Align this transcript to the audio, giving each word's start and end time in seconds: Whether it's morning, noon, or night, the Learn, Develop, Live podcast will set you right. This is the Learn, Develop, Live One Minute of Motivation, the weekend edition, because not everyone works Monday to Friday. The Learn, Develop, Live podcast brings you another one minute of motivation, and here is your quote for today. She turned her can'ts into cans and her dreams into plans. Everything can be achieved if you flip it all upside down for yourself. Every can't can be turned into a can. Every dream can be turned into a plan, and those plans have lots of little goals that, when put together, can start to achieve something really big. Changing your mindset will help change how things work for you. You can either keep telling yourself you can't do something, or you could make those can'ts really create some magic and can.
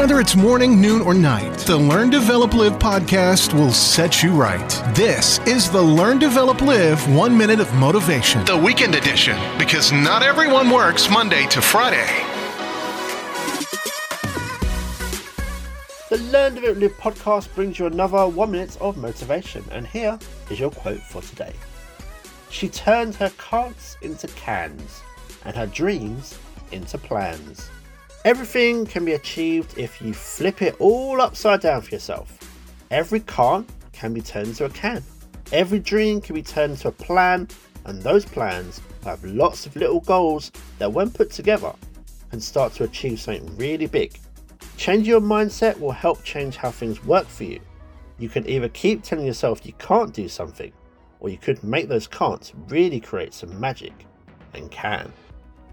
Whether 0.00 0.18
it's 0.18 0.34
morning, 0.34 0.80
noon, 0.80 1.02
or 1.02 1.12
night, 1.12 1.58
the 1.58 1.76
Learn, 1.76 2.08
Develop, 2.08 2.54
Live 2.54 2.78
podcast 2.78 3.52
will 3.52 3.70
set 3.70 4.22
you 4.22 4.30
right. 4.30 4.70
This 4.94 5.40
is 5.40 5.70
the 5.70 5.82
Learn, 5.82 6.18
Develop, 6.18 6.62
Live 6.62 7.06
One 7.14 7.36
Minute 7.36 7.60
of 7.60 7.70
Motivation, 7.74 8.42
the 8.46 8.56
weekend 8.56 8.94
edition, 8.94 9.38
because 9.58 9.92
not 9.92 10.22
everyone 10.22 10.70
works 10.70 11.10
Monday 11.10 11.46
to 11.48 11.60
Friday. 11.60 12.08
The 16.08 16.16
Learn, 16.32 16.54
Develop, 16.54 16.78
Live 16.78 16.96
podcast 16.96 17.54
brings 17.54 17.78
you 17.78 17.84
another 17.84 18.26
one 18.26 18.52
minute 18.52 18.78
of 18.80 18.96
motivation, 18.96 19.62
and 19.70 19.86
here 19.86 20.18
is 20.48 20.58
your 20.58 20.70
quote 20.70 21.02
for 21.02 21.20
today. 21.20 21.52
She 22.48 22.70
turned 22.70 23.16
her 23.16 23.30
can'ts 23.36 23.98
into 24.00 24.28
cans 24.28 25.02
and 25.44 25.54
her 25.54 25.66
dreams 25.66 26.38
into 26.72 26.96
plans. 26.96 27.68
Everything 28.26 28.84
can 28.84 29.06
be 29.06 29.14
achieved 29.14 29.78
if 29.78 30.02
you 30.02 30.12
flip 30.12 30.60
it 30.60 30.76
all 30.78 31.22
upside 31.22 31.62
down 31.62 31.80
for 31.80 31.88
yourself. 31.88 32.38
Every 32.90 33.20
can't 33.20 33.66
can 33.92 34.12
be 34.12 34.20
turned 34.20 34.48
into 34.48 34.66
a 34.66 34.70
can. 34.70 35.02
Every 35.52 35.78
dream 35.78 36.20
can 36.20 36.34
be 36.34 36.42
turned 36.42 36.72
into 36.72 36.88
a 36.88 36.92
plan, 36.92 37.48
and 37.86 38.02
those 38.02 38.26
plans 38.26 38.82
have 39.04 39.24
lots 39.24 39.64
of 39.64 39.74
little 39.74 40.00
goals 40.00 40.52
that, 40.78 40.92
when 40.92 41.10
put 41.10 41.30
together, 41.30 41.72
can 42.30 42.42
start 42.42 42.74
to 42.74 42.84
achieve 42.84 43.18
something 43.18 43.56
really 43.56 43.86
big. 43.86 44.12
Changing 44.76 45.08
your 45.08 45.22
mindset 45.22 45.80
will 45.80 45.90
help 45.90 46.22
change 46.22 46.56
how 46.56 46.70
things 46.70 47.02
work 47.02 47.26
for 47.26 47.44
you. 47.44 47.58
You 48.18 48.28
can 48.28 48.46
either 48.46 48.68
keep 48.68 49.02
telling 49.02 49.24
yourself 49.24 49.64
you 49.64 49.72
can't 49.78 50.12
do 50.12 50.28
something, 50.28 50.72
or 51.20 51.30
you 51.30 51.38
could 51.38 51.64
make 51.64 51.88
those 51.88 52.06
can'ts 52.06 52.52
really 52.68 53.00
create 53.00 53.32
some 53.32 53.58
magic 53.58 53.94
and 54.52 54.70
can. 54.70 55.10